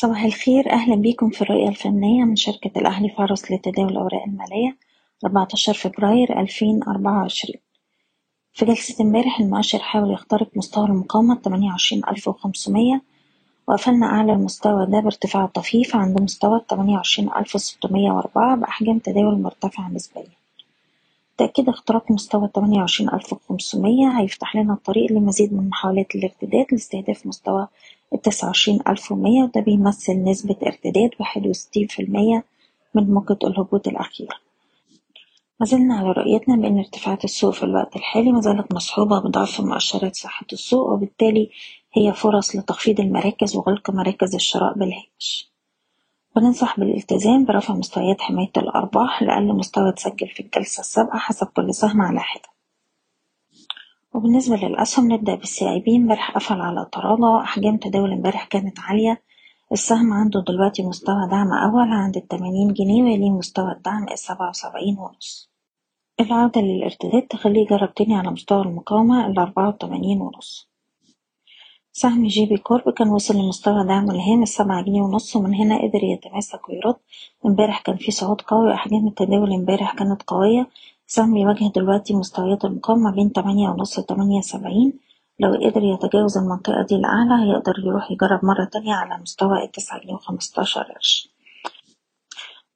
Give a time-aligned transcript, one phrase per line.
[0.00, 0.72] صباح الخير.
[0.72, 4.76] أهلا بيكم في الرؤية الفنية من شركة الأهلي فارس لتداول الأوراق المالية
[5.24, 7.54] 14 فبراير 2024
[8.52, 13.00] في جلسة امبارح المؤشر حاول يخترق مستوى المقاومة 28500
[13.68, 20.37] وقفلنا أعلى المستوى ده بارتفاع طفيف عند مستوى 28604 بأحجام تداول مرتفعة نسبيا.
[21.38, 27.68] تأكيد اختراق مستوى 28500 هيفتح لنا الطريق لمزيد من محاولات الارتداد لاستهداف مستوى
[28.14, 32.44] التسعة وعشرين ألف ومية وده بيمثل نسبة ارتداد واحد وستين في المية
[32.94, 34.34] من موجة الهبوط الأخيرة
[35.60, 40.88] مازلنا على رؤيتنا بأن ارتفاعات السوق في الوقت الحالي مازالت مصحوبة بضعف مؤشرات صحة السوق
[40.88, 41.50] وبالتالي
[41.92, 45.50] هي فرص لتخفيض المراكز وغلق مراكز الشراء بالهامش.
[46.38, 52.02] بننصح بالالتزام برفع مستويات حماية الأرباح لأقل مستوى اتسجل في الجلسة السابقة حسب كل سهم
[52.02, 52.48] على حدة.
[54.14, 55.96] وبالنسبة للأسهم نبدأ بال CIB.
[55.96, 59.22] امبارح قفل على تراجع أحجام تداول امبارح كانت عالية.
[59.72, 65.50] السهم عنده دلوقتي مستوى دعم أول عند التمانين جنيه ويليه مستوى الدعم السبعة وسبعين ونص.
[66.20, 70.70] العودة للارتداد تخليه يجرب تاني على مستوى المقاومة الأربعة وتمانين ونص.
[72.00, 76.04] سهم جي بي كورب كان وصل لمستوى دعمه الهام السبعة جنيه ونص ومن هنا قدر
[76.04, 76.96] يتماسك ويرد.
[77.46, 80.68] امبارح كان في صعود قوي أحجام التداول امبارح كانت قوية.
[81.08, 84.92] السهم بيواجه دلوقتي مستويات المقاومة بين تمانية ونص وتمانية سبعين.
[85.40, 90.14] لو قدر يتجاوز المنطقة دي الأعلى هيقدر يروح يجرب مرة تانية على مستوى التسعة جنيه
[90.14, 91.28] وخمستاشر قرش.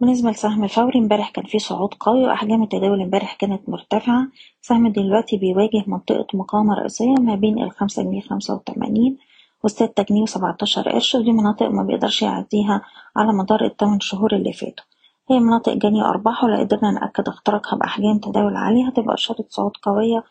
[0.00, 4.28] بالنسبة لسهم فوري امبارح كان فيه صعود قوي وأحجام التداول امبارح كانت مرتفعة.
[4.60, 9.18] سهم دلوقتي بيواجه منطقة مقاومة رئيسية ما بين الخمسة جنيه خمسة وتمانين
[9.62, 12.82] والستة جنيه وسبعتاشر قرش ودي مناطق ما بيقدرش يعديها
[13.16, 14.84] على مدار التمن شهور اللي فاتوا.
[15.30, 20.24] هي مناطق جني أرباح ولو قدرنا نأكد اختراقها بأحجام تداول عالية هتبقى إشارة صعود قوية.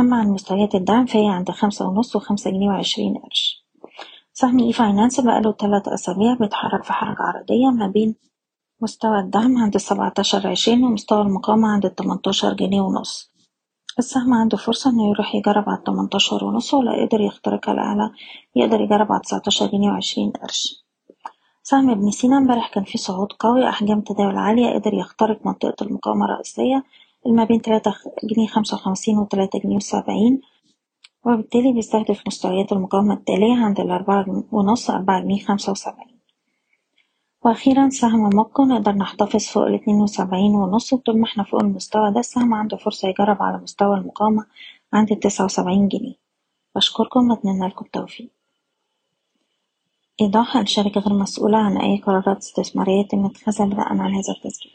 [0.00, 3.64] أما عن مستويات الدعم فهي عند خمسة ونص وخمسة جنيه وعشرين قرش.
[4.32, 8.14] سهم إي فاينانس بقاله تلات أسابيع بيتحرك في حركة عرضية ما بين
[8.82, 13.32] مستوى الدعم عند السبعتاشر عشرين ومستوى المقاومة عند التمنتاشر جنيه ونص.
[13.98, 18.10] السهم عنده فرصة إنه يروح يجرب على التمنتاشر ونص ولو قدر يخترقها الأعلى
[18.56, 20.84] يقدر يجرب على تسعتاشر جنيه وعشرين قرش.
[21.62, 26.24] سهم ابن سينا امبارح كان فيه صعود قوي أحجام تداول عالية قدر يخترق منطقة المقاومة
[26.24, 26.84] الرئيسية
[27.26, 30.40] ما بين تلاتة جنيه خمسة وخمسين وتلاتة جنيه وسبعين
[31.26, 36.11] وبالتالي بيستهدف مستويات المقاومة التالية عند الأربعة ونص أربعة جنيه خمسة وسبعين.
[37.44, 40.94] وأخيرا سهم موكو نقدر نحتفظ فوق الاتنين وسبعين ونص.
[40.94, 44.46] طول ما إحنا فوق المستوى ده السهم عنده فرصة يجرب على مستوى المقاومة
[44.92, 46.14] عند التسعة وسبعين جنيه.
[46.76, 47.30] بشكركم.
[47.30, 48.30] وأتمنى لكم التوفيق.
[50.20, 54.72] إيضاح الشركة غير مسؤولة عن أي قرارات استثمارية تم اتخاذها بناءً على هذا التسجيل.